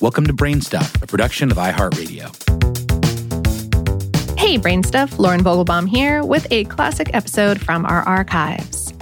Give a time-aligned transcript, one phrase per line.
[0.00, 2.28] Welcome to Brainstuff, a production of iHeartRadio.
[4.38, 8.94] Hey, Brainstuff, Lauren Vogelbaum here with a classic episode from our archives.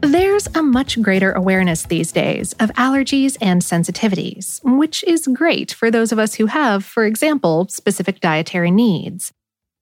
[0.00, 5.88] There's a much greater awareness these days of allergies and sensitivities, which is great for
[5.88, 9.32] those of us who have, for example, specific dietary needs.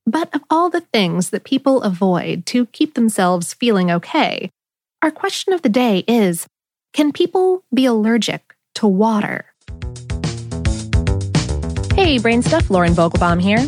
[0.04, 4.50] But of all the things that people avoid to keep themselves feeling okay,
[5.00, 6.46] our question of the day is
[6.92, 9.51] Can people be allergic to water?
[11.94, 13.60] Hey, Brain Stuff, Lauren Vogelbaum here.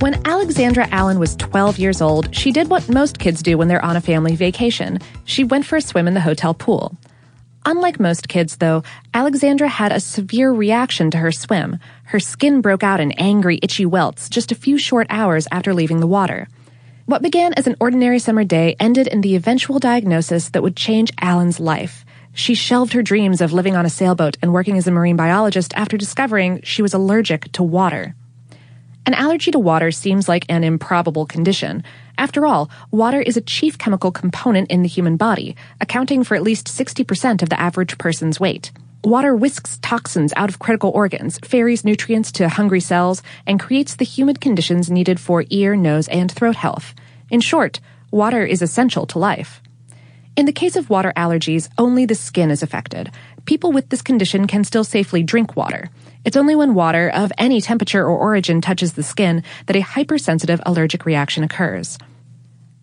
[0.00, 3.84] When Alexandra Allen was 12 years old, she did what most kids do when they're
[3.84, 4.98] on a family vacation.
[5.24, 6.94] She went for a swim in the hotel pool.
[7.64, 8.82] Unlike most kids, though,
[9.14, 11.78] Alexandra had a severe reaction to her swim.
[12.04, 16.00] Her skin broke out in angry, itchy welts just a few short hours after leaving
[16.00, 16.48] the water.
[17.06, 21.12] What began as an ordinary summer day ended in the eventual diagnosis that would change
[21.18, 22.04] Allen's life.
[22.40, 25.74] She shelved her dreams of living on a sailboat and working as a marine biologist
[25.76, 28.14] after discovering she was allergic to water.
[29.04, 31.84] An allergy to water seems like an improbable condition.
[32.16, 36.42] After all, water is a chief chemical component in the human body, accounting for at
[36.42, 38.72] least 60% of the average person's weight.
[39.04, 44.06] Water whisks toxins out of critical organs, ferries nutrients to hungry cells, and creates the
[44.06, 46.94] humid conditions needed for ear, nose, and throat health.
[47.28, 47.80] In short,
[48.10, 49.60] water is essential to life.
[50.40, 53.10] In the case of water allergies, only the skin is affected.
[53.44, 55.90] People with this condition can still safely drink water.
[56.24, 60.62] It's only when water of any temperature or origin touches the skin that a hypersensitive
[60.64, 61.98] allergic reaction occurs.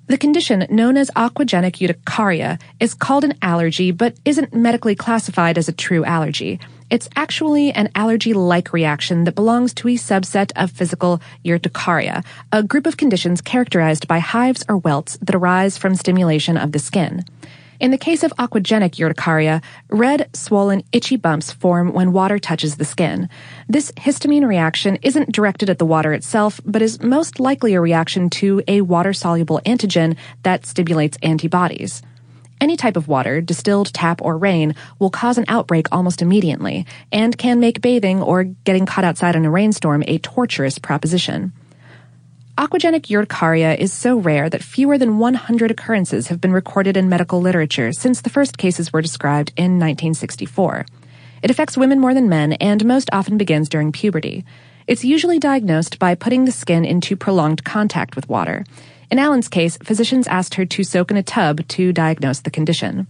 [0.06, 5.68] The condition, known as aquagenic urticaria, is called an allergy but isn't medically classified as
[5.68, 6.60] a true allergy.
[6.90, 12.64] It's actually an allergy like reaction that belongs to a subset of physical urticaria, a
[12.64, 17.26] group of conditions characterized by hives or welts that arise from stimulation of the skin.
[17.82, 22.86] In the case of aquagenic urticaria, red, swollen, itchy bumps form when water touches the
[22.86, 23.28] skin.
[23.68, 28.30] This histamine reaction isn't directed at the water itself, but is most likely a reaction
[28.32, 32.02] to a water soluble antigen that stimulates antibodies.
[32.60, 37.38] Any type of water, distilled, tap, or rain, will cause an outbreak almost immediately and
[37.38, 41.54] can make bathing or getting caught outside in a rainstorm a torturous proposition.
[42.58, 47.40] Aquagenic urticaria is so rare that fewer than 100 occurrences have been recorded in medical
[47.40, 50.88] literature since the first cases were described in 1964.
[51.44, 54.44] It affects women more than men and most often begins during puberty.
[54.88, 58.66] It's usually diagnosed by putting the skin into prolonged contact with water.
[59.10, 63.08] In Allen's case, physicians asked her to soak in a tub to diagnose the condition.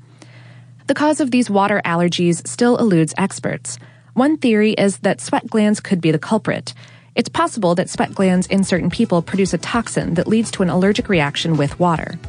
[0.85, 3.79] The cause of these water allergies still eludes experts.
[4.13, 6.73] One theory is that sweat glands could be the culprit.
[7.15, 10.69] It's possible that sweat glands in certain people produce a toxin that leads to an
[10.69, 12.19] allergic reaction with water.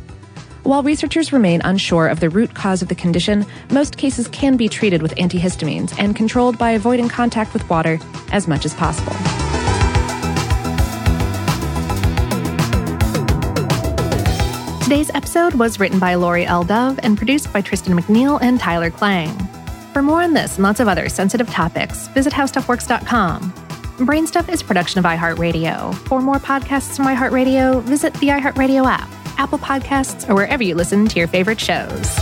[0.62, 4.69] While researchers remain unsure of the root cause of the condition, most cases can be
[4.69, 7.99] treated with antihistamines and controlled by avoiding contact with water
[8.33, 9.48] as much as possible.
[14.88, 16.65] Today's episode was written by Laurie L.
[16.65, 19.28] Dove and produced by Tristan McNeil and Tyler Klang.
[19.93, 23.53] For more on this and lots of other sensitive topics, visit howstuffworks.com.
[23.99, 25.94] Brainstuff is production of iHeartRadio.
[26.09, 31.06] For more podcasts from iHeartRadio, visit the iHeartRadio app, Apple Podcasts, or wherever you listen
[31.06, 32.19] to your favorite shows.